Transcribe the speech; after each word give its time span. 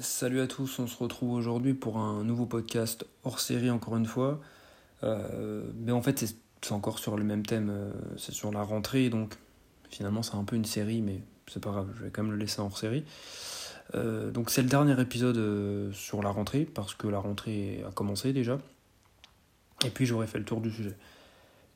Salut 0.00 0.40
à 0.40 0.46
tous, 0.46 0.80
on 0.80 0.86
se 0.86 0.96
retrouve 0.98 1.32
aujourd'hui 1.32 1.72
pour 1.72 1.96
un 1.96 2.22
nouveau 2.22 2.44
podcast 2.44 3.06
hors 3.24 3.40
série 3.40 3.70
encore 3.70 3.96
une 3.96 4.04
fois. 4.04 4.38
Euh, 5.02 5.62
mais 5.76 5.92
en 5.92 6.02
fait 6.02 6.24
c'est 6.60 6.72
encore 6.72 6.98
sur 6.98 7.16
le 7.16 7.24
même 7.24 7.46
thème, 7.46 7.70
euh, 7.70 7.90
c'est 8.18 8.32
sur 8.32 8.52
la 8.52 8.62
rentrée, 8.62 9.08
donc 9.08 9.36
finalement 9.88 10.22
c'est 10.22 10.34
un 10.34 10.44
peu 10.44 10.56
une 10.56 10.66
série, 10.66 11.00
mais 11.00 11.22
c'est 11.46 11.62
pas 11.62 11.70
grave, 11.70 11.88
je 11.96 12.04
vais 12.04 12.10
quand 12.10 12.22
même 12.22 12.32
le 12.32 12.38
laisser 12.38 12.60
hors 12.60 12.76
série. 12.76 13.04
Euh, 13.94 14.30
donc 14.30 14.50
c'est 14.50 14.60
le 14.60 14.68
dernier 14.68 15.00
épisode 15.00 15.92
sur 15.94 16.22
la 16.22 16.30
rentrée, 16.30 16.66
parce 16.66 16.94
que 16.94 17.06
la 17.06 17.18
rentrée 17.18 17.82
a 17.88 17.90
commencé 17.90 18.34
déjà. 18.34 18.58
Et 19.86 19.90
puis 19.90 20.04
j'aurais 20.04 20.26
fait 20.26 20.38
le 20.38 20.44
tour 20.44 20.60
du 20.60 20.70
sujet. 20.70 20.96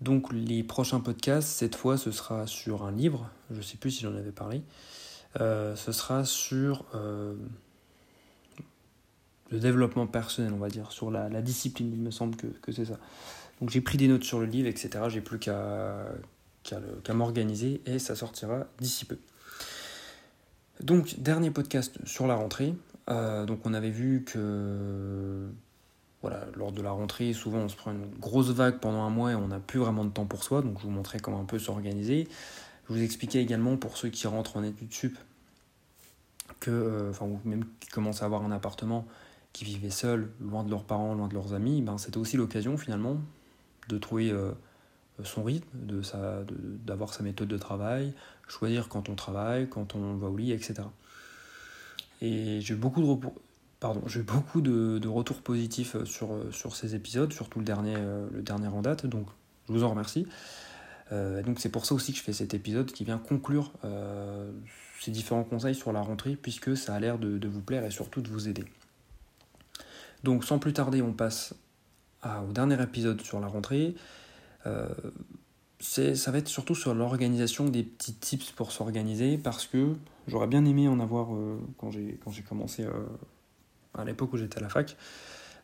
Donc 0.03 0.33
les 0.33 0.63
prochains 0.65 1.01
podcasts, 1.01 1.49
cette 1.49 1.77
fois 1.77 1.97
ce 1.97 2.11
sera 2.11 2.47
sur 2.47 2.85
un 2.85 2.93
livre, 2.93 3.31
je 3.51 3.63
sais 3.63 3.79
plus 3.79 3.91
si 3.91 4.03
j'en 4.03 4.15
avais 4.15 4.33
parlé. 4.33 4.63
Ce 5.39 5.93
sera 5.93 6.27
sur 6.27 6.85
le 9.53 9.61
développement 9.61 10.07
personnel, 10.07 10.53
on 10.55 10.59
va 10.59 10.69
dire, 10.69 10.91
sur 10.91 11.11
la, 11.11 11.29
discipline, 11.43 11.93
il 11.93 12.01
me 12.01 12.11
semble 12.11 12.35
que, 12.37 12.47
que 12.47 12.73
c'est 12.73 12.87
ça. 12.87 12.99
Donc 13.61 13.71
j'ai 13.71 13.83
pris 13.83 13.99
des 13.99 14.09
notes 14.09 14.25
sur 14.25 14.41
le 14.41 14.47
livre, 14.47 14.67
etc. 14.67 15.05
J'ai 15.09 15.21
plus 15.21 15.39
qu'à 15.39 16.07
m'organiser 17.13 17.83
et 17.87 17.99
ça 17.99 18.17
sortira 18.17 18.67
d'ici 18.81 19.05
peu. 19.05 19.19
Donc 20.81 21.21
dernier 21.21 21.51
podcast 21.51 21.97
sur 22.05 22.27
la 22.27 22.35
rentrée. 22.35 22.75
Euh, 23.11 23.45
donc 23.45 23.61
on 23.67 23.75
avait 23.75 23.91
vu 23.91 24.25
que 24.25 25.49
voilà, 26.23 26.47
lors 26.57 26.73
de 26.73 26.81
la 26.81 26.91
rentrée, 26.91 27.33
souvent 27.35 27.59
on 27.59 27.69
se 27.69 27.77
prend 27.77 27.93
une 27.93 28.07
grosse 28.19 28.51
vague 28.51 28.79
pendant 28.79 29.03
un 29.03 29.11
mois 29.11 29.33
et 29.33 29.35
on 29.35 29.49
n'a 29.49 29.61
plus 29.61 29.81
vraiment 29.81 30.05
de 30.05 30.11
temps 30.11 30.27
pour 30.27 30.45
soi. 30.45 30.63
Donc 30.63 30.79
je 30.81 30.85
vous 30.85 30.91
montrais 30.91 31.21
comment 31.21 31.41
un 31.41 31.45
peu 31.45 31.59
s'organiser. 31.59 32.27
Je 32.89 32.95
vous 32.95 33.03
expliquais 33.03 33.43
également 33.43 33.77
pour 33.77 33.99
ceux 33.99 34.09
qui 34.09 34.27
rentrent 34.27 34.57
en 34.57 34.65
études 34.65 34.93
sup 34.93 35.19
que, 36.59 36.71
euh, 36.71 37.11
enfin, 37.11 37.27
ou 37.27 37.39
même 37.45 37.65
qui 37.81 37.89
commencent 37.89 38.23
à 38.23 38.25
avoir 38.25 38.45
un 38.45 38.51
appartement, 38.51 39.07
qui 39.53 39.65
vivaient 39.65 39.91
seuls, 39.91 40.31
loin 40.41 40.65
de 40.65 40.71
leurs 40.71 40.85
parents, 40.85 41.15
loin 41.15 41.29
de 41.29 41.35
leurs 41.35 41.55
amis, 41.55 41.83
ben, 41.83 41.99
c'était 41.99 42.19
aussi 42.19 42.37
l'occasion 42.37 42.77
finalement 42.77 43.19
de 43.89 43.99
trouver 43.99 44.31
euh, 44.31 44.53
son 45.25 45.43
rythme, 45.43 45.69
de 45.75 46.03
sa, 46.03 46.43
d'avoir 46.85 47.13
sa 47.13 47.23
méthode 47.23 47.49
de 47.49 47.59
travail, 47.59 48.15
choisir 48.49 48.89
quand 48.89 49.09
on 49.09 49.15
travaille, 49.15 49.69
quand 49.69 49.95
on 49.95 50.15
va 50.15 50.29
au 50.29 50.37
lit, 50.37 50.53
etc. 50.53 50.83
Et 52.21 52.61
j'ai 52.61 52.75
eu 52.75 52.77
beaucoup 52.77 53.03
de, 53.03 53.27
pardon, 53.81 54.03
j'ai 54.07 54.23
beaucoup 54.23 54.61
de, 54.61 54.99
de 54.99 55.09
retours 55.09 55.43
positifs 55.43 55.97
euh, 55.97 56.05
sur, 56.05 56.33
euh, 56.33 56.51
sur 56.51 56.75
ces 56.75 56.95
épisodes, 56.95 57.33
surtout 57.33 57.59
le 57.59 57.65
dernier, 57.65 57.97
le 57.97 58.43
dernier 58.43 58.69
en 58.69 58.81
date, 58.81 59.07
donc 59.07 59.27
je 59.69 59.73
vous 59.73 59.85
en 59.85 59.91
remercie. 59.91 60.27
Donc 61.45 61.61
c'est 61.61 61.69
pour 61.69 61.85
ça 61.85 61.95
aussi 61.95 62.13
que 62.13 62.19
je 62.19 62.23
fais 62.23 62.33
cet 62.33 62.55
épisode 62.55 62.91
qui 62.91 63.05
vient 63.05 63.19
conclure 63.19 63.71
ces 64.99 65.11
différents 65.11 65.45
conseils 65.45 65.75
sur 65.75 65.93
la 65.93 66.01
rentrée, 66.01 66.37
puisque 66.37 66.75
ça 66.75 66.95
a 66.95 67.01
l'air 67.01 67.19
de 67.19 67.49
vous 67.49 67.61
plaire 67.61 67.85
et 67.85 67.91
surtout 67.91 68.23
de 68.23 68.31
vous 68.31 68.49
aider. 68.49 68.65
Donc 70.25 70.45
sans 70.45 70.59
plus 70.59 70.73
tarder, 70.73 71.03
on 71.03 71.13
passe 71.13 71.55
au 72.25 72.53
dernier 72.53 72.81
épisode 72.83 73.21
sur 73.23 73.41
la 73.41 73.49
rentrée. 73.49 73.95
Euh, 74.67 74.89
ça 75.81 76.31
va 76.31 76.39
être 76.39 76.49
surtout 76.49 76.77
sur 76.77 76.95
l'organisation 76.95 77.69
des 77.69 77.83
petits 77.83 78.15
tips 78.15 78.53
pour 78.53 78.71
s'organiser, 78.71 79.37
parce 79.37 79.67
que 79.67 79.95
j'aurais 80.29 80.47
bien 80.47 80.65
aimé 80.65 80.87
en 80.87 81.01
avoir 81.01 81.35
euh, 81.35 81.59
quand 81.77 81.91
j'ai 81.91 82.43
commencé 82.49 82.85
euh, 82.85 82.93
à 83.95 84.05
l'époque 84.05 84.33
où 84.33 84.37
j'étais 84.37 84.59
à 84.59 84.61
la 84.61 84.69
fac, 84.69 84.97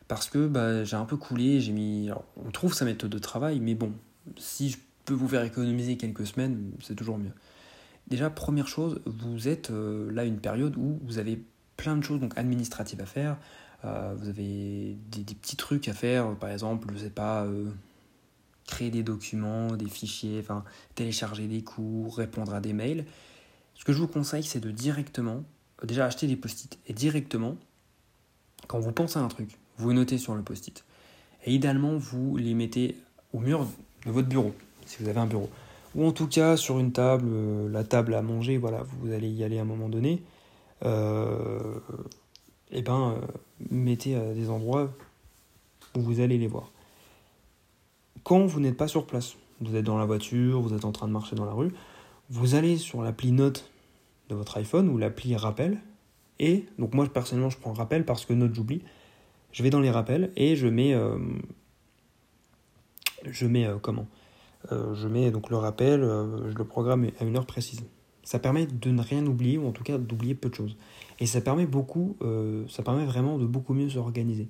parce 0.09 0.27
que 0.27 0.47
bah, 0.47 0.83
j'ai 0.83 0.97
un 0.97 1.05
peu 1.05 1.15
coulé, 1.15 1.61
j'ai 1.61 1.71
mis... 1.71 2.09
on 2.45 2.51
trouve 2.51 2.73
sa 2.73 2.83
méthode 2.83 3.11
de 3.11 3.19
travail, 3.19 3.61
mais 3.61 3.75
bon, 3.75 3.93
si 4.37 4.71
je 4.71 4.77
peux 5.05 5.13
vous 5.13 5.29
faire 5.29 5.43
économiser 5.43 5.95
quelques 5.95 6.27
semaines, 6.27 6.71
c'est 6.81 6.95
toujours 6.95 7.17
mieux. 7.17 7.31
Déjà, 8.07 8.29
première 8.29 8.67
chose, 8.67 8.99
vous 9.05 9.47
êtes 9.47 9.69
là 9.69 10.25
une 10.25 10.39
période 10.39 10.75
où 10.75 10.99
vous 11.03 11.19
avez 11.19 11.41
plein 11.77 11.95
de 11.95 12.03
choses 12.03 12.19
donc 12.19 12.37
administratives 12.37 12.99
à 12.99 13.05
faire. 13.05 13.37
Euh, 13.85 14.13
vous 14.17 14.27
avez 14.27 14.97
des, 15.11 15.23
petits 15.23 15.55
trucs 15.55 15.87
à 15.87 15.93
faire, 15.93 16.35
par 16.35 16.49
exemple, 16.49 16.89
je 16.93 16.99
sais 16.99 17.09
pas, 17.09 17.43
euh, 17.43 17.69
créer 18.65 18.89
des 18.89 19.03
documents, 19.03 19.75
des 19.75 19.89
fichiers, 19.89 20.43
télécharger 20.95 21.47
des 21.47 21.61
cours, 21.61 22.17
répondre 22.17 22.53
à 22.53 22.59
des 22.59 22.73
mails. 22.73 23.05
Ce 23.75 23.85
que 23.85 23.93
je 23.93 23.99
vous 23.99 24.07
conseille, 24.07 24.43
c'est 24.43 24.59
de 24.59 24.71
directement, 24.71 25.43
déjà 25.83 26.05
acheter 26.05 26.27
des 26.27 26.35
post-it 26.35 26.77
et 26.87 26.93
directement, 26.93 27.55
quand 28.67 28.79
vous 28.79 28.91
pensez 28.91 29.17
à 29.17 29.21
un 29.21 29.29
truc, 29.29 29.57
vous 29.77 29.93
notez 29.93 30.17
sur 30.17 30.35
le 30.35 30.41
post-it. 30.41 30.83
Et 31.45 31.53
idéalement, 31.53 31.95
vous 31.97 32.35
les 32.35 32.53
mettez 32.53 32.97
au 33.33 33.39
mur 33.39 33.65
de 34.05 34.11
votre 34.11 34.27
bureau, 34.27 34.53
si 34.85 34.97
vous 35.01 35.07
avez 35.07 35.19
un 35.19 35.25
bureau. 35.25 35.49
Ou 35.95 36.05
en 36.05 36.11
tout 36.11 36.27
cas 36.27 36.57
sur 36.57 36.79
une 36.79 36.91
table, 36.91 37.25
euh, 37.31 37.69
la 37.69 37.85
table 37.85 38.13
à 38.13 38.21
manger, 38.21 38.57
voilà, 38.57 38.83
vous 38.99 39.11
allez 39.13 39.29
y 39.29 39.43
aller 39.43 39.57
à 39.57 39.61
un 39.61 39.65
moment 39.65 39.87
donné. 39.87 40.21
Et 42.71 42.81
ben, 42.81 43.15
euh, 43.15 43.27
mettez 43.69 44.15
à 44.15 44.33
des 44.33 44.49
endroits 44.49 44.91
où 45.95 46.01
vous 46.01 46.19
allez 46.19 46.37
les 46.37 46.47
voir. 46.47 46.71
Quand 48.23 48.45
vous 48.45 48.59
n'êtes 48.59 48.77
pas 48.77 48.87
sur 48.87 49.05
place, 49.05 49.35
vous 49.61 49.75
êtes 49.75 49.85
dans 49.85 49.97
la 49.97 50.05
voiture, 50.05 50.61
vous 50.61 50.73
êtes 50.73 50.85
en 50.85 50.91
train 50.91 51.07
de 51.07 51.13
marcher 51.13 51.35
dans 51.35 51.45
la 51.45 51.53
rue, 51.53 51.71
vous 52.29 52.55
allez 52.55 52.77
sur 52.77 53.01
l'appli 53.01 53.31
Note 53.31 53.71
de 54.29 54.35
votre 54.35 54.57
iPhone 54.57 54.89
ou 54.89 54.97
l'appli 54.97 55.35
Rappel. 55.35 55.79
Et 56.39 56.65
donc 56.77 56.93
moi 56.93 57.05
personnellement 57.07 57.49
je 57.49 57.57
prends 57.57 57.73
Rappel 57.73 58.05
parce 58.05 58.25
que 58.25 58.33
Note 58.33 58.53
j'oublie. 58.53 58.81
Je 59.51 59.63
vais 59.63 59.71
dans 59.71 59.79
les 59.79 59.89
rappels 59.89 60.31
et 60.35 60.55
je 60.55 60.67
mets 60.67 60.93
euh, 60.93 61.17
je 63.25 63.45
mets 63.47 63.65
euh, 63.65 63.77
comment? 63.81 64.07
Euh, 64.71 64.93
Je 64.93 65.07
mets 65.07 65.31
donc 65.31 65.49
le 65.49 65.57
rappel, 65.57 66.03
euh, 66.03 66.51
je 66.51 66.55
le 66.55 66.65
programme 66.65 67.09
à 67.19 67.23
une 67.23 67.37
heure 67.37 67.45
précise. 67.45 67.83
Ça 68.29 68.37
permet 68.37 68.67
de 68.67 68.91
ne 68.91 69.01
rien 69.01 69.25
oublier 69.25 69.57
ou 69.57 69.67
en 69.67 69.71
tout 69.71 69.81
cas 69.81 69.97
d'oublier 69.97 70.35
peu 70.35 70.49
de 70.49 70.53
choses. 70.53 70.75
Et 71.19 71.25
ça 71.25 71.41
permet 71.41 71.65
beaucoup, 71.65 72.15
euh, 72.21 72.63
ça 72.69 72.83
permet 72.83 73.03
vraiment 73.03 73.39
de 73.39 73.47
beaucoup 73.47 73.73
mieux 73.73 73.89
s'organiser. 73.89 74.45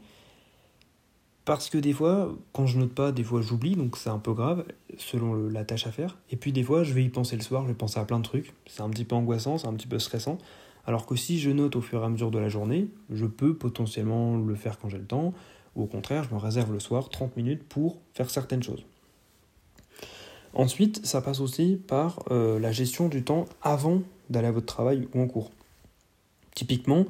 Parce 1.46 1.70
que 1.70 1.78
des 1.78 1.94
fois, 1.94 2.36
quand 2.52 2.66
je 2.66 2.78
note 2.78 2.92
pas, 2.92 3.14
des 3.14 3.24
fois 3.24 3.40
j'oublie, 3.40 3.78
donc 3.78 3.96
c'est 3.96 4.10
un 4.10 4.18
peu 4.18 4.34
grave 4.34 4.66
selon 4.98 5.48
la 5.48 5.64
tâche 5.64 5.88
à 5.88 5.94
faire. 5.94 6.18
Et 6.30 6.36
puis 6.36 6.52
des 6.52 6.62
fois, 6.62 6.84
je 6.84 6.92
vais 6.92 7.06
y 7.06 7.08
penser 7.08 7.38
le 7.38 7.42
soir, 7.42 7.64
je 7.64 7.70
vais 7.70 7.74
penser 7.74 8.02
à 8.02 8.04
plein 8.04 8.20
de 8.20 8.26
trucs. 8.26 8.54
C'est 8.66 8.82
un 8.82 8.90
petit 8.90 9.06
peu 9.06 9.16
angoissant, 9.16 9.58
c'est 9.58 9.68
un 9.68 9.74
petit 9.74 9.88
peu 9.88 9.98
stressant. 9.98 10.40
Alors 10.86 11.06
que 11.06 11.16
si 11.16 11.40
je 11.40 11.50
note 11.50 11.78
au 11.78 11.82
fur 11.82 12.02
et 12.02 12.06
à 12.06 12.10
mesure 12.10 12.32
de 12.32 12.38
la 12.38 12.50
journée, 12.50 12.90
je 13.10 13.28
peux 13.28 13.54
potentiellement 13.54 14.36
le 14.36 14.56
faire 14.56 14.78
quand 14.78 14.90
j'ai 14.90 14.98
le 14.98 15.06
temps, 15.06 15.34
ou 15.78 15.84
au 15.84 15.88
contraire, 15.88 16.26
je 16.26 16.36
me 16.36 16.38
réserve 16.38 16.74
le 16.74 16.82
soir 16.82 17.08
30 17.08 17.38
minutes 17.38 17.64
pour 17.64 18.02
faire 18.14 18.30
certaines 18.30 18.62
choses. 18.62 18.84
Ensuite, 20.54 21.06
ça 21.06 21.22
passe 21.22 21.40
aussi 21.40 21.80
par 21.88 22.20
euh, 22.32 22.60
la 22.60 22.72
gestion 22.72 23.08
du 23.08 23.24
temps 23.24 23.46
avant 23.62 24.02
d'aller 24.30 24.48
à 24.48 24.52
votre 24.52 24.66
travail 24.66 25.08
ou 25.14 25.22
en 25.22 25.28
cours. 25.28 25.52
Typiquement, 26.56 27.06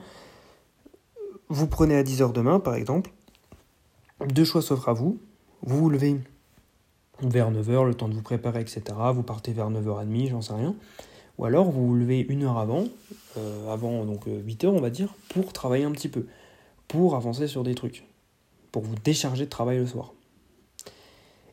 vous 1.48 1.68
prenez 1.68 1.96
à 1.96 2.04
10h 2.04 2.34
demain, 2.34 2.60
par 2.60 2.76
exemple, 2.76 3.12
deux 4.28 4.44
choix 4.44 4.62
s'offrent 4.62 4.90
à 4.90 4.94
vous. 4.94 5.20
Vous 5.62 5.78
vous 5.78 5.90
levez 5.90 6.18
vers 7.22 7.52
9h, 7.52 7.86
le 7.86 7.94
temps 7.94 8.08
de 8.08 8.14
vous 8.14 8.22
préparer, 8.22 8.62
etc. 8.62 8.82
Vous 9.14 9.24
partez 9.24 9.54
vers 9.54 9.70
9h30, 9.70 10.30
j'en 10.30 10.42
sais 10.42 10.54
rien. 10.54 10.76
Ou 11.38 11.46
alors 11.46 11.72
vous 11.72 11.88
vous 11.88 11.96
levez 11.96 12.20
une 12.20 12.44
heure 12.44 12.58
avant, 12.58 12.86
euh, 13.38 13.74
avant 13.74 14.04
donc 14.04 14.28
8h 14.28 14.68
on 14.68 14.82
va 14.82 14.90
dire, 14.90 15.14
pour 15.30 15.54
travailler 15.54 15.86
un 15.86 15.92
petit 15.92 16.10
peu, 16.10 16.28
pour 16.90 17.16
avancer 17.16 17.48
sur 17.48 17.64
des 17.64 17.76
trucs, 17.76 18.06
pour 18.74 18.84
vous 18.84 18.96
décharger 19.04 19.46
de 19.46 19.50
travail 19.50 19.78
le 19.78 19.88
soir. 19.88 20.14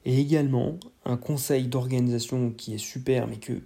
Et 0.07 0.21
également, 0.21 0.79
un 1.05 1.17
conseil 1.17 1.67
d'organisation 1.67 2.53
qui 2.57 2.75
est 2.75 2.79
super, 2.79 3.27
mais 3.27 3.37
que 3.37 3.61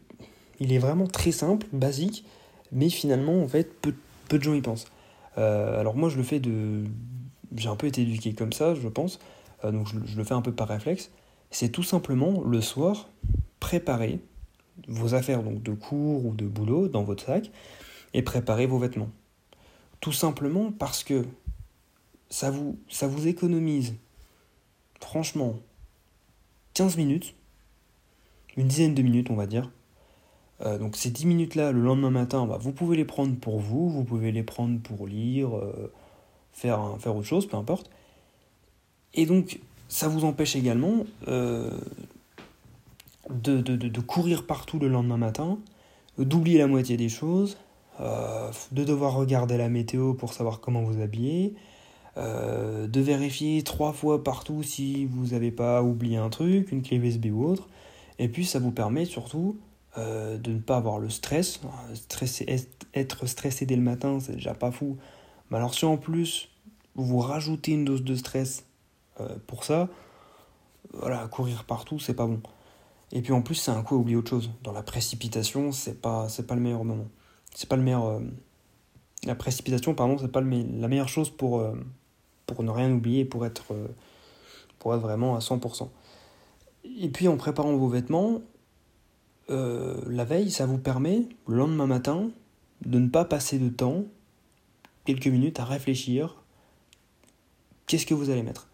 il 0.58 0.72
est 0.72 0.78
vraiment 0.78 1.06
très 1.06 1.32
simple, 1.32 1.66
basique, 1.72 2.24
mais 2.72 2.88
finalement, 2.88 3.42
en 3.42 3.46
fait, 3.46 3.70
peu, 3.80 3.94
de 4.38 4.42
gens 4.42 4.54
y 4.54 4.62
pensent. 4.62 4.86
Euh, 5.38 5.78
alors 5.78 5.96
moi, 5.96 6.08
je 6.08 6.16
le 6.16 6.22
fais 6.22 6.40
de... 6.40 6.84
J'ai 7.56 7.68
un 7.68 7.76
peu 7.76 7.86
été 7.86 8.02
éduqué 8.02 8.32
comme 8.32 8.52
ça, 8.52 8.74
je 8.74 8.88
pense, 8.88 9.20
euh, 9.64 9.70
donc 9.70 9.86
je, 9.86 9.98
je 10.04 10.16
le 10.16 10.24
fais 10.24 10.34
un 10.34 10.40
peu 10.40 10.52
par 10.52 10.68
réflexe. 10.68 11.10
C'est 11.50 11.68
tout 11.68 11.82
simplement, 11.82 12.40
le 12.42 12.60
soir, 12.62 13.10
préparer 13.58 14.20
vos 14.88 15.14
affaires 15.14 15.42
donc 15.42 15.62
de 15.62 15.72
cours 15.72 16.24
ou 16.24 16.34
de 16.34 16.46
boulot 16.46 16.88
dans 16.88 17.02
votre 17.02 17.24
sac 17.24 17.50
et 18.14 18.22
préparer 18.22 18.66
vos 18.66 18.78
vêtements. 18.78 19.10
Tout 20.00 20.12
simplement 20.12 20.72
parce 20.72 21.04
que 21.04 21.26
ça 22.30 22.50
vous, 22.50 22.78
ça 22.88 23.06
vous 23.06 23.26
économise, 23.26 23.94
franchement, 25.00 25.56
15 26.74 26.96
minutes, 26.96 27.34
une 28.56 28.68
dizaine 28.68 28.94
de 28.94 29.02
minutes 29.02 29.30
on 29.30 29.36
va 29.36 29.46
dire. 29.46 29.70
Euh, 30.62 30.78
donc 30.78 30.96
ces 30.96 31.10
10 31.10 31.26
minutes-là, 31.26 31.72
le 31.72 31.80
lendemain 31.80 32.10
matin, 32.10 32.46
bah, 32.46 32.58
vous 32.60 32.72
pouvez 32.72 32.96
les 32.96 33.04
prendre 33.04 33.34
pour 33.36 33.58
vous, 33.58 33.88
vous 33.88 34.04
pouvez 34.04 34.30
les 34.30 34.42
prendre 34.42 34.78
pour 34.80 35.06
lire, 35.06 35.56
euh, 35.56 35.92
faire, 36.52 36.96
faire 36.98 37.16
autre 37.16 37.26
chose, 37.26 37.46
peu 37.46 37.56
importe. 37.56 37.90
Et 39.14 39.26
donc 39.26 39.60
ça 39.88 40.08
vous 40.08 40.24
empêche 40.24 40.56
également 40.56 41.04
euh, 41.28 41.70
de, 43.30 43.60
de, 43.60 44.00
courir 44.00 44.46
partout 44.46 44.78
le 44.78 44.88
lendemain 44.88 45.16
matin, 45.16 45.58
d'oublier 46.18 46.58
la 46.58 46.66
moitié 46.66 46.96
des 46.96 47.08
choses, 47.08 47.56
de 47.98 48.84
devoir 48.84 49.14
regarder 49.14 49.56
la 49.56 49.68
météo 49.68 50.14
pour 50.14 50.32
savoir 50.32 50.60
comment 50.60 50.82
vous 50.82 51.00
habiller, 51.00 51.54
euh, 52.20 52.86
de 52.86 53.00
vérifier 53.00 53.62
trois 53.62 53.92
fois 53.92 54.22
partout 54.22 54.62
si 54.62 55.06
vous 55.06 55.28
n'avez 55.28 55.50
pas 55.50 55.82
oublié 55.82 56.16
un 56.16 56.28
truc, 56.28 56.70
une 56.72 56.82
clé 56.82 56.98
USB 56.98 57.26
ou 57.32 57.44
autre. 57.44 57.68
Et 58.18 58.28
puis 58.28 58.44
ça 58.44 58.58
vous 58.58 58.70
permet 58.70 59.04
surtout 59.04 59.58
euh, 59.98 60.38
de 60.38 60.52
ne 60.52 60.58
pas 60.58 60.76
avoir 60.76 60.98
le 60.98 61.10
stress. 61.10 61.60
Stresser- 61.94 62.68
être 62.94 63.26
stressé 63.26 63.66
dès 63.66 63.76
le 63.76 63.82
matin, 63.82 64.20
c'est 64.20 64.34
déjà 64.34 64.54
pas 64.54 64.70
fou. 64.70 64.96
Mais 65.50 65.56
alors 65.56 65.74
si 65.74 65.84
en 65.84 65.96
plus 65.96 66.48
vous 66.94 67.18
rajoutez 67.18 67.72
une 67.72 67.84
dose 67.84 68.04
de 68.04 68.14
stress 68.14 68.64
pour 69.46 69.64
ça, 69.64 69.88
voilà, 70.94 71.26
courir 71.28 71.64
partout, 71.64 71.98
c'est 71.98 72.14
pas 72.14 72.26
bon. 72.26 72.40
Et 73.12 73.22
puis 73.22 73.32
en 73.32 73.42
plus, 73.42 73.56
c'est 73.56 73.70
un 73.70 73.82
coup 73.82 73.96
à 73.96 73.98
oublier 73.98 74.16
autre 74.16 74.30
chose. 74.30 74.50
Dans 74.62 74.72
la 74.72 74.82
précipitation, 74.82 75.72
c'est 75.72 76.00
pas, 76.00 76.28
pas 76.46 76.54
le 76.54 76.60
meilleur 76.60 76.84
moment. 76.84 77.08
C'est 77.54 77.68
pas 77.68 77.76
le 77.76 77.82
meilleur. 77.82 78.06
Euh, 78.06 78.20
la 79.24 79.34
précipitation, 79.34 79.94
pardon, 79.94 80.16
c'est 80.18 80.30
pas 80.30 80.40
la 80.40 80.88
meilleure 80.88 81.08
chose 81.08 81.30
pour, 81.30 81.60
euh, 81.60 81.74
pour 82.54 82.64
ne 82.64 82.70
rien 82.70 82.92
oublier, 82.92 83.24
pour 83.24 83.46
être, 83.46 83.72
euh, 83.72 84.96
vraiment 84.96 85.36
à 85.36 85.40
100%. 85.40 85.90
Et 86.98 87.08
puis 87.08 87.28
en 87.28 87.36
préparant 87.36 87.76
vos 87.76 87.88
vêtements, 87.88 88.40
la 89.48 90.24
veille, 90.24 90.50
ça 90.50 90.64
vous 90.64 90.78
permet, 90.78 91.26
le 91.48 91.56
lendemain 91.56 91.86
matin, 91.86 92.30
de 92.86 92.98
ne 93.00 93.08
pas 93.08 93.24
passer 93.24 93.58
de 93.58 93.68
temps, 93.68 94.04
quelques 95.04 95.26
minutes, 95.26 95.58
à 95.58 95.64
réfléchir 95.64 96.36
qu'est-ce 97.86 98.06
que 98.06 98.14
vous 98.14 98.30
allez 98.30 98.44
mettre. 98.44 98.68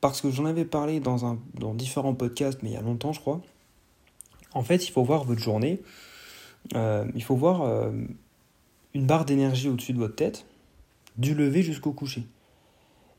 Parce 0.00 0.20
que 0.20 0.30
j'en 0.30 0.44
avais 0.44 0.64
parlé 0.64 1.00
dans, 1.00 1.36
différents 1.74 2.14
podcasts, 2.14 2.62
mais 2.62 2.70
il 2.70 2.74
y 2.74 2.76
a 2.76 2.82
longtemps, 2.82 3.12
je 3.12 3.20
crois. 3.20 3.40
En 4.52 4.62
fait, 4.62 4.88
il 4.88 4.90
faut 4.90 5.04
voir 5.04 5.24
votre 5.24 5.40
journée. 5.40 5.80
Euh, 6.74 7.04
il 7.14 7.22
faut 7.22 7.36
voir 7.36 7.62
euh, 7.62 7.90
une 8.94 9.06
barre 9.06 9.24
d'énergie 9.24 9.68
au-dessus 9.68 9.92
de 9.92 9.98
votre 9.98 10.16
tête, 10.16 10.46
du 11.16 11.34
lever 11.34 11.62
jusqu'au 11.62 11.92
coucher. 11.92 12.26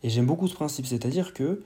Et 0.04 0.10
j'aime 0.10 0.26
beaucoup 0.26 0.48
ce 0.48 0.54
principe, 0.54 0.86
c'est-à-dire 0.86 1.34
que 1.34 1.62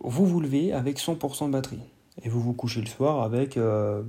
vous 0.00 0.26
vous 0.26 0.40
levez 0.40 0.72
avec 0.72 0.98
100% 0.98 1.46
de 1.46 1.52
batterie. 1.52 1.80
Et 2.22 2.28
vous 2.28 2.40
vous 2.40 2.52
couchez 2.52 2.80
le 2.80 2.86
soir 2.86 3.22
avec, 3.22 3.56
euh, 3.56 4.02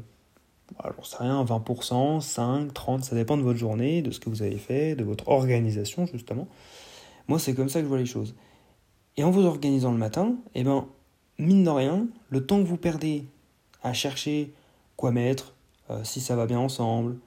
rien, 1.18 1.44
20%, 1.44 2.22
5, 2.22 2.74
30, 2.74 3.04
ça 3.04 3.16
dépend 3.16 3.38
de 3.38 3.42
votre 3.42 3.60
journée, 3.60 4.02
de 4.02 4.12
ce 4.12 4.20
que 4.20 4.30
vous 4.30 4.42
avez 4.42 4.58
fait, 4.58 4.96
de 4.96 5.04
votre 5.04 5.30
organisation 5.30 6.06
justement. 6.06 6.48
Moi, 7.28 7.40
c'est 7.40 7.56
comme 7.56 7.70
ça 7.70 7.80
que 7.80 7.86
je 7.86 7.90
vois 7.90 7.98
les 7.98 8.06
choses. 8.06 8.36
Et 9.18 9.24
en 9.24 9.32
vous 9.32 9.46
organisant 9.46 9.92
le 9.92 9.98
matin, 9.98 10.36
eh 10.54 10.64
ben, 10.64 10.86
mine 11.40 11.64
de 11.64 11.70
rien, 11.70 12.08
le 12.30 12.46
temps 12.46 12.62
que 12.62 12.68
vous 12.68 12.78
perdez 12.78 13.26
à 13.82 13.94
chercher 13.94 14.54
quoi 14.98 15.12
mettre, 15.12 15.54
euh, 15.90 16.04
si 16.04 16.20
ça 16.20 16.36
va 16.36 16.46
bien 16.46 16.60
ensemble, 16.60 17.18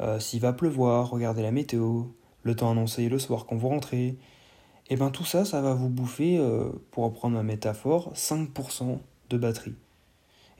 euh, 0.00 0.18
s'il 0.20 0.40
va 0.40 0.52
pleuvoir, 0.52 1.10
regarder 1.10 1.42
la 1.42 1.50
météo, 1.50 2.04
le 2.42 2.56
temps 2.56 2.70
annoncé 2.70 3.08
le 3.08 3.18
soir 3.18 3.46
quand 3.46 3.56
vous 3.56 3.68
rentrez, 3.68 4.16
et 4.92 4.94
eh 4.94 4.98
ben 4.98 5.10
tout 5.10 5.24
ça, 5.24 5.46
ça 5.46 5.62
va 5.62 5.72
vous 5.72 5.88
bouffer, 5.88 6.36
euh, 6.36 6.68
pour 6.90 7.04
reprendre 7.04 7.34
ma 7.34 7.42
métaphore, 7.42 8.12
5% 8.14 8.98
de 9.30 9.38
batterie. 9.38 9.74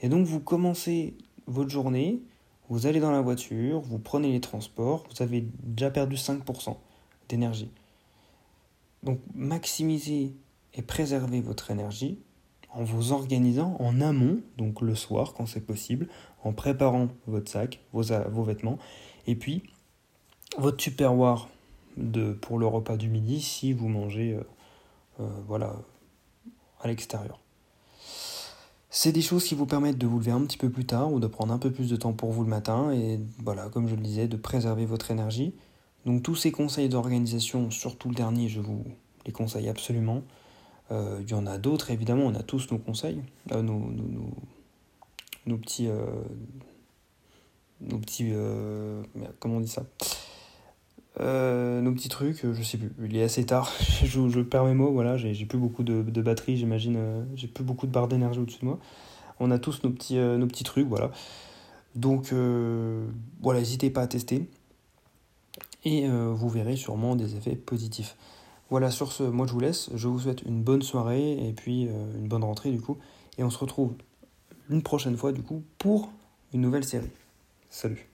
Et 0.00 0.08
donc 0.08 0.24
vous 0.24 0.40
commencez 0.40 1.18
votre 1.46 1.68
journée, 1.68 2.22
vous 2.70 2.86
allez 2.86 2.98
dans 2.98 3.10
la 3.10 3.20
voiture, 3.20 3.82
vous 3.82 3.98
prenez 3.98 4.32
les 4.32 4.40
transports, 4.40 5.04
vous 5.10 5.22
avez 5.22 5.46
déjà 5.62 5.90
perdu 5.90 6.16
5% 6.16 6.78
d'énergie. 7.28 7.68
Donc 9.02 9.20
maximisez 9.34 10.32
et 10.72 10.80
préserver 10.80 11.42
votre 11.42 11.70
énergie 11.70 12.18
en 12.70 12.84
vous 12.84 13.12
organisant 13.12 13.76
en 13.80 14.00
amont, 14.00 14.40
donc 14.56 14.80
le 14.80 14.94
soir 14.94 15.34
quand 15.34 15.44
c'est 15.44 15.60
possible, 15.60 16.08
en 16.42 16.54
préparant 16.54 17.08
votre 17.26 17.50
sac, 17.52 17.80
vos, 17.92 18.44
vêtements, 18.44 18.78
et 19.26 19.36
puis 19.36 19.62
votre 20.56 20.82
superware 20.82 21.50
de, 21.96 22.32
pour 22.32 22.58
le 22.58 22.66
repas 22.66 22.96
du 22.96 23.08
midi 23.08 23.40
si 23.40 23.72
vous 23.72 23.88
mangez 23.88 24.34
euh, 24.34 24.42
euh, 25.20 25.28
voilà, 25.46 25.74
à 26.80 26.88
l'extérieur. 26.88 27.38
C'est 28.90 29.12
des 29.12 29.22
choses 29.22 29.44
qui 29.44 29.54
vous 29.54 29.66
permettent 29.66 29.98
de 29.98 30.06
vous 30.06 30.18
lever 30.18 30.32
un 30.32 30.42
petit 30.44 30.58
peu 30.58 30.68
plus 30.68 30.84
tard 30.84 31.12
ou 31.12 31.18
de 31.18 31.26
prendre 31.26 31.52
un 31.52 31.58
peu 31.58 31.70
plus 31.70 31.88
de 31.88 31.96
temps 31.96 32.12
pour 32.12 32.30
vous 32.30 32.42
le 32.42 32.50
matin 32.50 32.92
et 32.92 33.20
voilà, 33.42 33.68
comme 33.70 33.88
je 33.88 33.94
le 33.94 34.02
disais, 34.02 34.28
de 34.28 34.36
préserver 34.36 34.84
votre 34.84 35.10
énergie. 35.10 35.54
Donc 36.04 36.22
tous 36.22 36.34
ces 36.34 36.52
conseils 36.52 36.88
d'organisation, 36.88 37.70
surtout 37.70 38.08
le 38.08 38.14
dernier, 38.14 38.48
je 38.48 38.60
vous 38.60 38.84
les 39.24 39.32
conseille 39.32 39.68
absolument. 39.68 40.22
Euh, 40.90 41.20
il 41.22 41.30
y 41.30 41.34
en 41.34 41.46
a 41.46 41.56
d'autres, 41.56 41.90
évidemment, 41.90 42.24
on 42.24 42.34
a 42.34 42.42
tous 42.42 42.70
nos 42.70 42.78
conseils, 42.78 43.22
euh, 43.52 43.62
nos, 43.62 43.90
nos, 45.46 45.56
petits. 45.56 45.88
Nos 47.80 47.98
petits. 47.98 48.32
comment 49.38 49.56
on 49.56 49.60
dit 49.60 49.68
ça? 49.68 49.84
Nos 51.22 51.92
petits 51.92 52.08
trucs, 52.08 52.44
je 52.52 52.62
sais 52.62 52.78
plus, 52.78 52.92
il 53.04 53.16
est 53.16 53.22
assez 53.22 53.44
tard, 53.44 53.70
je, 54.04 54.40
perds 54.40 54.64
mes 54.64 54.74
mots, 54.74 54.92
voilà, 54.92 55.16
j'ai 55.16 55.44
plus 55.46 55.58
beaucoup 55.58 55.82
de, 55.82 56.22
batterie, 56.22 56.56
j'imagine, 56.56 56.98
j'ai 57.34 57.48
plus 57.48 57.64
beaucoup 57.64 57.86
de 57.86 57.92
barres 57.92 58.08
d'énergie 58.08 58.40
au-dessus 58.40 58.60
de 58.60 58.66
moi. 58.66 58.78
On 59.40 59.50
a 59.50 59.58
tous 59.58 59.82
nos 59.82 59.90
petits, 59.90 60.16
nos 60.16 60.46
trucs, 60.46 60.86
voilà. 60.86 61.10
Donc, 61.94 62.32
voilà, 63.40 63.60
n'hésitez 63.60 63.90
pas 63.90 64.02
à 64.02 64.06
tester. 64.06 64.48
Et 65.84 66.08
vous 66.08 66.48
verrez 66.48 66.76
sûrement 66.76 67.16
des 67.16 67.36
effets 67.36 67.56
positifs. 67.56 68.16
Voilà, 68.72 68.90
sur 68.90 69.12
ce, 69.12 69.22
moi 69.22 69.46
je 69.46 69.52
vous 69.52 69.60
laisse. 69.60 69.90
Je 69.94 70.08
vous 70.08 70.18
souhaite 70.18 70.40
une 70.46 70.62
bonne 70.62 70.80
soirée 70.80 71.32
et 71.46 71.52
puis 71.52 71.88
euh, 71.88 71.92
une 72.16 72.26
bonne 72.26 72.42
rentrée 72.42 72.70
du 72.70 72.80
coup. 72.80 72.96
Et 73.36 73.44
on 73.44 73.50
se 73.50 73.58
retrouve 73.58 73.92
une 74.70 74.82
prochaine 74.82 75.14
fois 75.14 75.32
du 75.32 75.42
coup 75.42 75.62
pour 75.76 76.10
une 76.54 76.62
nouvelle 76.62 76.84
série. 76.84 77.10
Salut 77.68 78.11